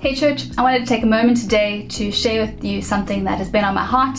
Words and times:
Hey 0.00 0.14
church. 0.14 0.44
I 0.56 0.62
wanted 0.62 0.78
to 0.78 0.86
take 0.86 1.02
a 1.02 1.06
moment 1.06 1.36
today 1.36 1.86
to 1.88 2.10
share 2.10 2.46
with 2.46 2.64
you 2.64 2.80
something 2.80 3.22
that 3.24 3.36
has 3.36 3.50
been 3.50 3.64
on 3.66 3.74
my 3.74 3.84
heart. 3.84 4.18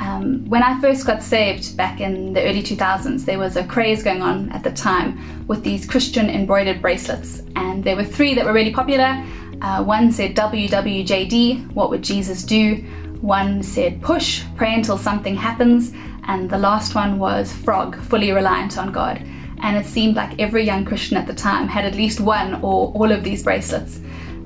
Um, 0.00 0.44
when 0.46 0.64
I 0.64 0.80
first 0.80 1.06
got 1.06 1.22
saved 1.22 1.76
back 1.76 2.00
in 2.00 2.32
the 2.32 2.42
early 2.42 2.60
2000s, 2.60 3.24
there 3.24 3.38
was 3.38 3.54
a 3.54 3.62
craze 3.62 4.02
going 4.02 4.20
on 4.20 4.50
at 4.50 4.64
the 4.64 4.72
time 4.72 5.46
with 5.46 5.62
these 5.62 5.86
Christian 5.86 6.28
embroidered 6.28 6.82
bracelets, 6.82 7.44
and 7.54 7.84
there 7.84 7.94
were 7.94 8.02
three 8.02 8.34
that 8.34 8.44
were 8.44 8.52
really 8.52 8.72
popular. 8.72 9.24
Uh, 9.60 9.84
one 9.84 10.10
said 10.10 10.34
WWJD, 10.34 11.72
What 11.72 11.90
Would 11.90 12.02
Jesus 12.02 12.42
Do? 12.42 12.78
One 13.20 13.62
said 13.62 14.02
Push, 14.02 14.42
Pray 14.56 14.74
Until 14.74 14.98
Something 14.98 15.36
Happens, 15.36 15.92
and 16.24 16.50
the 16.50 16.58
last 16.58 16.96
one 16.96 17.20
was 17.20 17.52
Frog, 17.52 17.94
Fully 17.94 18.32
Reliant 18.32 18.76
on 18.76 18.90
God 18.90 19.24
and 19.64 19.76
it 19.76 19.86
seemed 19.86 20.16
like 20.16 20.40
every 20.40 20.64
young 20.64 20.84
Christian 20.84 21.16
at 21.16 21.28
the 21.28 21.32
time 21.32 21.68
had 21.68 21.84
at 21.84 21.94
least 21.94 22.18
one 22.18 22.54
or 22.54 22.92
all 22.94 23.12
of 23.12 23.22
these 23.22 23.44
bracelets. 23.44 24.00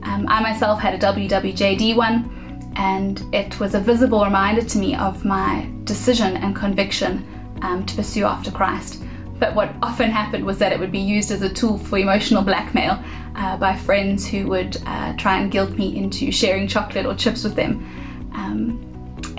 Um, 0.07 0.27
I 0.29 0.41
myself 0.41 0.81
had 0.81 0.95
a 0.95 0.99
WWJD 0.99 1.97
one, 1.97 2.73
and 2.77 3.23
it 3.35 3.59
was 3.59 3.75
a 3.75 3.81
visible 3.81 4.25
reminder 4.25 4.63
to 4.63 4.79
me 4.79 4.95
of 4.95 5.25
my 5.25 5.69
decision 5.85 6.37
and 6.37 6.55
conviction 6.55 7.27
um, 7.63 7.85
to 7.87 7.97
pursue 7.97 8.25
after 8.25 8.53
Christ. 8.53 9.03
But 9.39 9.55
what 9.55 9.75
often 9.83 10.11
happened 10.11 10.45
was 10.45 10.59
that 10.59 10.73
it 10.73 10.79
would 10.79 10.93
be 10.93 11.01
used 11.01 11.31
as 11.31 11.43
a 11.43 11.53
tool 11.53 11.77
for 11.77 11.99
emotional 11.99 12.43
blackmail 12.43 13.03
uh, 13.35 13.57
by 13.57 13.77
friends 13.77 14.27
who 14.27 14.47
would 14.47 14.79
uh, 14.87 15.15
try 15.17 15.39
and 15.41 15.51
guilt 15.51 15.71
me 15.73 15.97
into 15.97 16.31
sharing 16.31 16.69
chocolate 16.69 17.05
or 17.05 17.15
chips 17.15 17.43
with 17.43 17.57
them. 17.57 17.85
Um, 18.33 18.83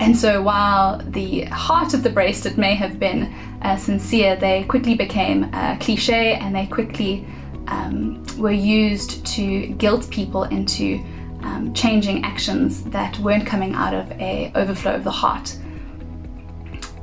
and 0.00 0.16
so, 0.16 0.42
while 0.42 0.98
the 0.98 1.44
heart 1.46 1.94
of 1.94 2.02
the 2.02 2.10
bracelet 2.10 2.58
may 2.58 2.74
have 2.74 3.00
been 3.00 3.32
uh, 3.62 3.76
sincere, 3.76 4.36
they 4.36 4.64
quickly 4.64 4.94
became 4.94 5.48
uh, 5.52 5.76
cliche 5.80 6.34
and 6.34 6.54
they 6.54 6.66
quickly 6.66 7.26
um, 7.70 8.24
were 8.38 8.50
used 8.50 9.24
to 9.26 9.68
guilt 9.74 10.10
people 10.10 10.44
into 10.44 11.04
um, 11.42 11.72
changing 11.74 12.24
actions 12.24 12.82
that 12.84 13.18
weren't 13.20 13.46
coming 13.46 13.74
out 13.74 13.94
of 13.94 14.10
a 14.12 14.50
overflow 14.54 14.94
of 14.94 15.04
the 15.04 15.10
heart. 15.10 15.56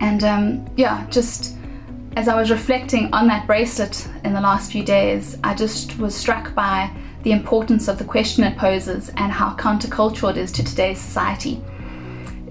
And 0.02 0.24
um, 0.24 0.70
yeah, 0.76 1.08
just 1.10 1.56
as 2.16 2.28
I 2.28 2.36
was 2.40 2.52
reflecting 2.52 3.14
on 3.14 3.28
that 3.28 3.46
bracelet 3.48 4.08
in 4.24 4.34
the 4.34 4.42
last 4.42 4.72
few 4.72 4.84
days, 4.84 5.38
I 5.44 5.54
just 5.54 5.98
was 5.98 6.16
struck 6.16 6.54
by 6.54 6.90
the 7.24 7.32
importance 7.32 7.88
of 7.88 7.98
the 7.98 8.04
question 8.04 8.44
it 8.44 8.58
poses 8.58 9.10
and 9.18 9.32
how 9.32 9.56
countercultural 9.56 10.32
it 10.32 10.38
is 10.38 10.52
to 10.54 10.64
today's 10.64 11.00
society. 11.00 11.62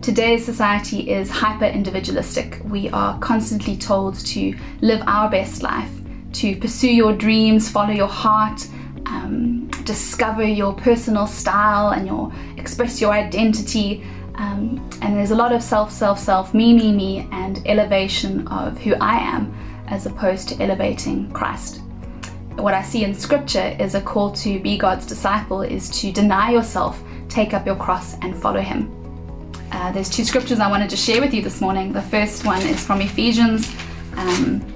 Today's 0.02 0.44
society 0.44 1.10
is 1.10 1.30
hyper 1.30 1.64
individualistic. 1.64 2.60
We 2.64 2.90
are 2.90 3.18
constantly 3.20 3.76
told 3.76 4.16
to 4.26 4.54
live 4.82 5.02
our 5.06 5.30
best 5.30 5.62
life, 5.62 5.90
to 6.34 6.56
pursue 6.56 6.92
your 6.92 7.12
dreams, 7.12 7.70
follow 7.70 7.92
your 7.92 8.08
heart, 8.08 8.66
um, 9.06 9.68
discover 9.84 10.44
your 10.44 10.72
personal 10.74 11.26
style 11.26 11.90
and 11.90 12.06
your 12.06 12.32
express 12.56 13.00
your 13.00 13.12
identity. 13.12 14.04
Um, 14.36 14.88
and 15.00 15.16
there's 15.16 15.30
a 15.30 15.36
lot 15.36 15.52
of 15.52 15.62
self, 15.62 15.92
self, 15.92 16.18
self, 16.18 16.54
me, 16.54 16.72
me, 16.72 16.92
me, 16.92 17.28
and 17.30 17.62
elevation 17.66 18.46
of 18.48 18.78
who 18.78 18.94
I 18.94 19.18
am 19.18 19.54
as 19.88 20.06
opposed 20.06 20.48
to 20.48 20.62
elevating 20.62 21.30
Christ. 21.32 21.80
What 22.56 22.74
I 22.74 22.82
see 22.82 23.04
in 23.04 23.14
scripture 23.14 23.76
is 23.78 23.94
a 23.94 24.00
call 24.00 24.32
to 24.32 24.60
be 24.60 24.78
God's 24.78 25.06
disciple 25.06 25.62
is 25.62 25.90
to 26.00 26.12
deny 26.12 26.52
yourself, 26.52 27.02
take 27.28 27.52
up 27.52 27.66
your 27.66 27.76
cross, 27.76 28.14
and 28.22 28.36
follow 28.40 28.60
Him. 28.60 28.90
Uh, 29.72 29.90
there's 29.92 30.08
two 30.08 30.24
scriptures 30.24 30.60
I 30.60 30.70
wanted 30.70 30.88
to 30.90 30.96
share 30.96 31.20
with 31.20 31.34
you 31.34 31.42
this 31.42 31.60
morning. 31.60 31.92
The 31.92 32.02
first 32.02 32.44
one 32.44 32.62
is 32.62 32.84
from 32.84 33.00
Ephesians 33.00 33.74
um, 34.16 34.73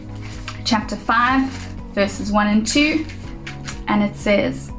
chapter 0.69 0.97
5, 0.97 1.49
verses 1.95 2.31
1 2.31 2.47
and 2.47 2.67
2, 2.67 3.07
and 3.87 4.03
it 4.03 4.15
says, 4.15 4.71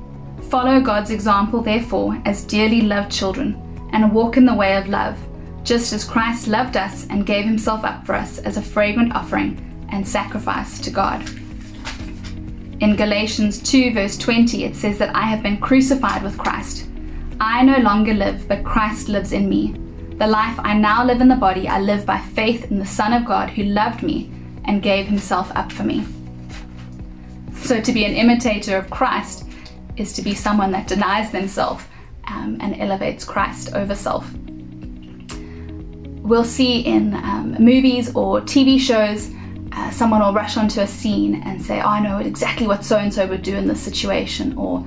Follow 0.52 0.80
God's 0.80 1.10
example, 1.10 1.64
therefore, 1.64 2.22
as 2.26 2.44
dearly 2.44 2.82
loved 2.82 3.12
children, 3.12 3.60
and 3.92 4.14
walk 4.14 4.38
in 4.38 4.46
the 4.46 4.54
way 4.54 4.78
of 4.78 4.88
love, 4.88 5.18
just 5.64 5.92
as 5.92 6.04
Christ 6.04 6.48
loved 6.48 6.78
us 6.78 7.08
and 7.08 7.26
gave 7.26 7.44
himself 7.44 7.84
up 7.84 8.06
for 8.06 8.14
us 8.14 8.38
as 8.38 8.56
a 8.56 8.62
fragrant 8.62 9.16
offering 9.16 9.58
and 9.92 10.08
sacrifice 10.08 10.80
to 10.82 10.92
God. 10.92 11.28
In 12.82 12.96
Galatians 12.96 13.60
2, 13.64 13.92
verse 13.96 14.16
20, 14.16 14.66
it 14.66 14.76
says 14.76 15.00
that 15.00 15.16
I 15.16 15.24
have 15.24 15.42
been 15.42 15.60
crucified 15.60 16.22
with 16.22 16.38
Christ. 16.38 16.88
I 17.42 17.64
no 17.64 17.80
longer 17.80 18.14
live, 18.14 18.48
but 18.48 18.64
Christ 18.64 19.10
lives 19.10 19.34
in 19.34 19.50
me. 19.50 19.74
The 20.20 20.28
life 20.28 20.60
I 20.60 20.76
now 20.76 21.04
live 21.04 21.20
in 21.20 21.30
the 21.30 21.36
body, 21.36 21.68
I 21.68 21.80
live 21.80 22.06
by 22.06 22.20
faith 22.20 22.70
in 22.70 22.78
the 22.78 22.86
Son 22.86 23.12
of 23.12 23.26
God 23.26 23.50
who 23.50 23.64
loved 23.64 24.04
me 24.04 24.32
and 24.66 24.82
gave 24.82 25.08
himself 25.08 25.52
up 25.56 25.72
for 25.72 25.84
me. 25.84 26.06
So, 27.62 27.82
to 27.82 27.92
be 27.92 28.06
an 28.06 28.14
imitator 28.14 28.78
of 28.78 28.90
Christ 28.90 29.46
is 29.98 30.14
to 30.14 30.22
be 30.22 30.34
someone 30.34 30.72
that 30.72 30.88
denies 30.88 31.32
themselves 31.32 31.84
um, 32.26 32.58
and 32.62 32.80
elevates 32.80 33.26
Christ 33.26 33.74
over 33.74 33.96
self. 33.96 34.32
We'll 36.22 36.44
see 36.46 36.82
in 36.82 37.16
um, 37.16 37.56
movies 37.60 38.16
or 38.16 38.42
TV 38.42 38.80
shows, 38.80 39.32
uh, 39.72 39.92
someone 39.92 40.22
will 40.22 40.34
rush 40.34 40.58
onto 40.58 40.82
a 40.82 40.88
scene 40.88 41.42
and 41.44 41.62
say, 41.62 41.80
Oh, 41.82 41.88
I 41.88 42.00
know 42.00 42.20
exactly 42.20 42.68
what 42.68 42.86
so 42.86 42.98
and 42.98 43.14
so 43.14 43.28
would 43.28 43.44
do 43.44 43.56
in 43.56 43.68
this 43.68 43.82
situation, 43.82 44.58
or 44.58 44.86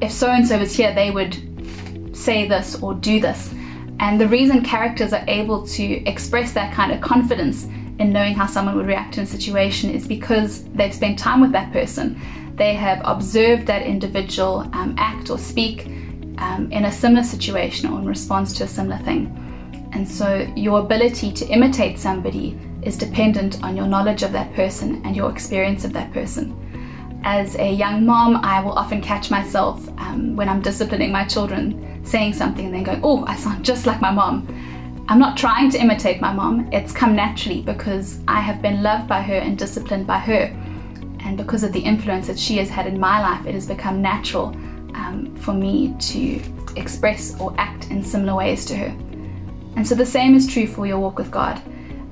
if 0.00 0.10
so 0.10 0.30
and 0.30 0.46
so 0.46 0.58
was 0.58 0.74
here, 0.74 0.94
they 0.94 1.10
would 1.10 2.16
say 2.16 2.48
this 2.48 2.80
or 2.82 2.94
do 2.94 3.20
this. 3.20 3.52
And 4.00 4.20
the 4.20 4.28
reason 4.28 4.62
characters 4.62 5.12
are 5.12 5.24
able 5.28 5.66
to 5.68 6.08
express 6.08 6.52
that 6.52 6.74
kind 6.74 6.92
of 6.92 7.00
confidence 7.00 7.66
in 7.98 8.12
knowing 8.12 8.34
how 8.34 8.46
someone 8.46 8.76
would 8.76 8.86
react 8.86 9.18
in 9.18 9.24
a 9.24 9.26
situation 9.26 9.90
is 9.90 10.06
because 10.06 10.64
they've 10.74 10.94
spent 10.94 11.18
time 11.18 11.40
with 11.40 11.52
that 11.52 11.72
person. 11.72 12.20
They 12.56 12.74
have 12.74 13.00
observed 13.04 13.66
that 13.66 13.82
individual 13.82 14.60
um, 14.72 14.94
act 14.98 15.30
or 15.30 15.38
speak 15.38 15.86
um, 16.38 16.68
in 16.70 16.86
a 16.86 16.92
similar 16.92 17.22
situation 17.22 17.90
or 17.90 17.98
in 17.98 18.06
response 18.06 18.52
to 18.54 18.64
a 18.64 18.68
similar 18.68 18.98
thing. 18.98 19.40
And 19.92 20.08
so 20.08 20.52
your 20.56 20.80
ability 20.80 21.32
to 21.32 21.46
imitate 21.46 21.98
somebody 21.98 22.58
is 22.82 22.96
dependent 22.96 23.62
on 23.62 23.76
your 23.76 23.86
knowledge 23.86 24.22
of 24.22 24.32
that 24.32 24.52
person 24.54 25.00
and 25.04 25.14
your 25.16 25.30
experience 25.30 25.84
of 25.84 25.92
that 25.92 26.12
person. 26.12 26.60
As 27.22 27.56
a 27.56 27.72
young 27.72 28.04
mom, 28.04 28.36
I 28.36 28.60
will 28.60 28.72
often 28.72 29.00
catch 29.00 29.30
myself 29.30 29.88
um, 29.98 30.36
when 30.36 30.48
I'm 30.48 30.60
disciplining 30.60 31.10
my 31.10 31.24
children 31.24 32.02
saying 32.04 32.34
something 32.34 32.66
and 32.66 32.74
then 32.74 32.82
going, 32.82 33.00
oh, 33.02 33.24
I 33.26 33.36
sound 33.36 33.64
just 33.64 33.86
like 33.86 34.00
my 34.00 34.10
mom. 34.10 34.46
I'm 35.06 35.18
not 35.18 35.36
trying 35.36 35.70
to 35.70 35.78
imitate 35.78 36.22
my 36.22 36.32
mom, 36.32 36.66
it's 36.72 36.90
come 36.90 37.14
naturally 37.14 37.60
because 37.60 38.20
I 38.26 38.40
have 38.40 38.62
been 38.62 38.82
loved 38.82 39.06
by 39.06 39.20
her 39.20 39.34
and 39.34 39.58
disciplined 39.58 40.06
by 40.06 40.18
her. 40.18 40.44
And 41.20 41.36
because 41.36 41.62
of 41.62 41.72
the 41.74 41.80
influence 41.80 42.26
that 42.26 42.38
she 42.38 42.56
has 42.56 42.70
had 42.70 42.86
in 42.86 42.98
my 42.98 43.20
life, 43.20 43.44
it 43.44 43.54
has 43.54 43.66
become 43.66 44.00
natural 44.00 44.46
um, 44.94 45.36
for 45.40 45.52
me 45.52 45.94
to 45.98 46.40
express 46.76 47.38
or 47.38 47.54
act 47.58 47.90
in 47.90 48.02
similar 48.02 48.34
ways 48.34 48.64
to 48.66 48.76
her. 48.76 48.96
And 49.76 49.86
so 49.86 49.94
the 49.94 50.06
same 50.06 50.34
is 50.34 50.46
true 50.46 50.66
for 50.66 50.86
your 50.86 50.98
walk 50.98 51.18
with 51.18 51.30
God. 51.30 51.60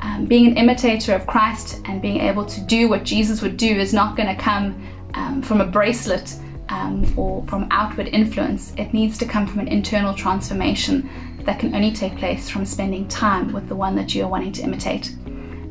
Um, 0.01 0.27
being 0.27 0.47
an 0.47 0.59
imitator 0.59 1.15
of 1.15 1.27
Christ 1.27 1.81
and 1.87 2.03
being 2.03 2.21
able 2.21 2.45
to 2.45 2.61
do 2.61 2.89
what 2.89 3.05
Jesus 3.05 3.41
would 3.41 3.57
do 3.57 3.75
is 3.75 3.95
not 3.95 4.17
going 4.17 4.29
to 4.29 4.41
come 4.41 4.87
um, 5.15 5.41
from 5.41 5.63
a 5.63 5.67
bracelet 5.67 6.37
um, 6.73 7.13
or 7.19 7.45
from 7.49 7.69
outward 7.71 8.09
influence, 8.09 8.73
it 8.79 8.95
needs 8.95 9.19
to 9.19 9.27
come 9.27 9.47
from 9.47 9.61
an 9.61 9.69
internal 9.69 10.15
transformation 10.15 11.09
that 11.45 11.61
can 11.61 11.75
only 11.75 11.93
take 11.93 12.17
place 12.17 12.49
from 12.49 12.65
spending 12.65 13.07
time 13.09 13.53
with 13.53 13.69
the 13.69 13.77
one 13.77 13.95
that 13.97 14.15
you 14.15 14.25
are 14.25 14.29
wanting 14.29 14.53
to 14.53 14.63
imitate. 14.63 15.15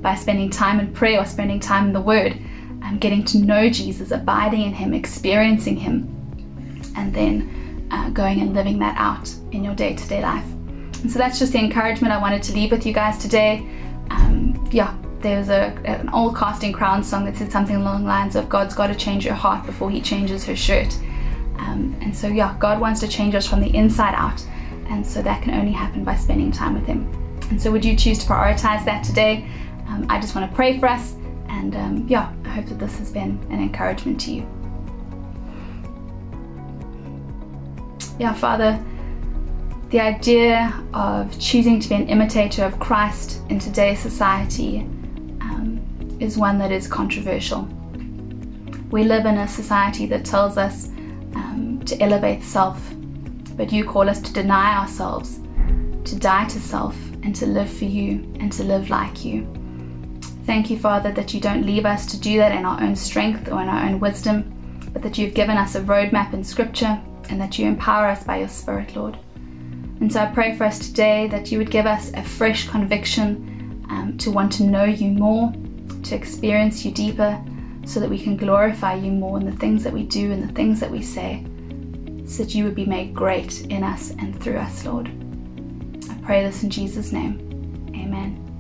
By 0.01 0.13
spending 0.16 0.51
time 0.51 0.79
in 0.79 0.94
prayer 0.94 1.19
or 1.19 1.25
spending 1.25 1.59
time 1.59 1.88
in 1.88 1.94
the 1.94 2.01
Word, 2.01 2.34
um, 2.84 2.97
getting 3.00 3.23
to 3.25 3.40
know 3.40 3.69
Jesus, 3.69 4.11
abiding 4.11 4.61
in 4.61 4.73
Him, 4.73 4.94
experiencing 4.94 5.75
Him, 5.75 6.07
and 6.95 7.13
then 7.13 7.88
uh, 7.90 8.09
going 8.09 8.40
and 8.41 8.53
living 8.53 8.78
that 8.79 8.95
out 8.97 9.34
in 9.51 9.63
your 9.63 9.73
day 9.73 9.95
to 9.95 10.07
day 10.07 10.22
life. 10.22 10.45
And 11.01 11.11
so 11.11 11.17
that's 11.17 11.40
just 11.40 11.51
the 11.51 11.59
encouragement 11.59 12.13
I 12.13 12.19
wanted 12.19 12.44
to 12.44 12.53
leave 12.53 12.69
with 12.69 12.85
you 12.85 12.94
guys 12.94 13.17
today. 13.17 13.67
Um, 14.11 14.70
yeah, 14.72 14.96
there's 15.22 15.50
a, 15.50 15.73
an 15.85 16.09
old 16.09 16.35
Casting 16.35 16.73
Crown 16.73 17.03
song 17.03 17.26
that 17.26 17.38
said 17.38 17.52
something 17.52 17.76
along 17.76 18.03
the 18.03 18.08
lines 18.08 18.35
of 18.35 18.50
God's 18.50 18.73
got 18.73 18.88
to 18.88 18.96
change 18.96 19.26
your 19.26 19.34
heart 19.34 19.66
before 19.66 19.90
He 19.90 20.02
changes 20.02 20.46
her 20.46 20.56
shirt. 20.56 20.94
Um, 21.58 21.96
and 22.02 22.16
so, 22.16 22.28
yeah, 22.28 22.56
God 22.59 22.79
wants 22.79 23.00
to 23.02 23.08
change 23.08 23.35
us 23.35 23.47
from 23.47 23.62
the 23.62 23.73
inside 23.76 24.16
out. 24.16 24.44
And 24.90 25.06
so 25.06 25.22
that 25.22 25.41
can 25.44 25.53
only 25.53 25.72
happen 25.72 26.03
by 26.03 26.16
spending 26.16 26.52
time 26.52 26.73
with 26.73 26.85
Him. 26.85 27.09
And 27.50 27.62
so, 27.62 27.72
would 27.72 27.85
you 27.85 27.96
choose 27.96 28.20
to 28.20 28.26
prioritize 28.26 28.84
that 28.85 29.03
today? 29.03 29.50
Um, 29.88 30.06
I 30.09 30.20
just 30.20 30.35
want 30.35 30.50
to 30.50 30.56
pray 30.56 30.79
for 30.79 30.88
us. 30.88 31.14
And 31.47 31.76
um, 31.76 32.06
yeah, 32.08 32.34
I 32.46 32.50
hope 32.50 32.66
that 32.68 32.79
this 32.79 32.97
has 32.97 33.12
been 33.12 33.40
an 33.50 33.59
encouragement 33.59 34.20
to 34.22 34.32
you. 34.32 34.47
Yeah, 38.20 38.34
Father, 38.34 38.84
the 39.90 40.00
idea 40.00 40.73
of 40.94 41.38
choosing 41.40 41.79
to 41.79 41.90
be 41.90 41.96
an 41.96 42.08
imitator 42.08 42.64
of 42.64 42.79
Christ 42.79 43.41
in 43.50 43.59
today's 43.59 44.00
society 44.00 44.88
is 46.22 46.38
one 46.38 46.59
that 46.59 46.72
is 46.72 46.88
controversial. 46.88 47.68
We 48.91 49.03
live 49.03 49.26
in 49.26 49.38
a 49.38 49.47
society 49.47 50.06
that 50.06 50.23
tells 50.23 50.58
us 50.58 50.88
um, 51.35 51.82
to 51.85 52.00
elevate 52.02 52.44
self, 52.44 52.79
but 53.58 53.72
you 53.72 53.84
call 53.84 54.08
us 54.08 54.22
to 54.22 54.34
deny 54.34 54.78
ourselves, 54.78 55.40
to 56.06 56.16
die 56.16 56.47
to 56.50 56.59
self, 56.59 56.96
and 57.23 57.35
to 57.35 57.46
live 57.46 57.72
for 57.72 57.85
you 57.85 58.32
and 58.40 58.52
to 58.53 58.64
live 58.64 58.90
like 58.90 59.26
you. 59.26 59.47
Thank 60.46 60.70
you, 60.70 60.78
Father, 60.78 61.12
that 61.12 61.34
you 61.34 61.40
don't 61.40 61.66
leave 61.66 61.85
us 61.85 62.06
to 62.08 62.20
do 62.20 62.38
that 62.38 62.52
in 62.52 62.66
our 62.66 62.82
own 62.82 62.96
strength 62.96 63.52
or 63.52 63.62
in 63.62 63.70
our 63.70 63.85
own 63.85 64.00
wisdom, 64.00 64.90
but 64.94 65.02
that 65.02 65.18
you've 65.18 65.34
given 65.34 65.58
us 65.58 65.76
a 65.76 65.82
roadmap 65.82 66.34
in 66.34 66.44
Scripture 66.44 67.02
and 67.29 67.40
that 67.40 67.58
you 67.58 67.66
empower 67.66 68.08
us 68.08 68.23
by 68.23 68.38
your 68.38 68.50
Spirit, 68.50 68.96
Lord. 68.96 69.18
And 70.02 70.12
so 70.12 70.20
I 70.20 70.26
pray 70.26 70.56
for 70.56 70.66
us 70.66 70.79
today 70.79 71.28
that 71.28 71.52
you 71.52 71.58
would 71.58 71.72
give 71.72 71.85
us 71.85 72.12
a 72.14 72.23
fresh 72.23 72.68
conviction 72.68 73.85
um, 73.90 74.18
to 74.18 74.32
want 74.32 74.52
to 74.53 74.64
know 74.64 74.84
you 74.84 75.12
more, 75.12 75.53
to 76.03 76.15
experience 76.15 76.85
you 76.85 76.91
deeper, 76.91 77.41
so 77.85 77.99
that 77.99 78.09
we 78.09 78.21
can 78.21 78.37
glorify 78.37 78.93
you 78.93 79.11
more 79.11 79.39
in 79.39 79.45
the 79.45 79.57
things 79.57 79.83
that 79.83 79.93
we 79.93 80.03
do 80.03 80.31
and 80.31 80.47
the 80.47 80.53
things 80.53 80.79
that 80.79 80.91
we 80.91 81.01
say, 81.01 81.45
so 82.25 82.43
that 82.43 82.53
you 82.53 82.63
would 82.63 82.75
be 82.75 82.85
made 82.85 83.13
great 83.13 83.61
in 83.67 83.83
us 83.83 84.11
and 84.11 84.39
through 84.41 84.57
us, 84.57 84.85
Lord. 84.85 85.11
I 86.09 86.13
pray 86.23 86.43
this 86.43 86.63
in 86.63 86.69
Jesus' 86.69 87.11
name. 87.11 87.39
Amen. 87.95 88.50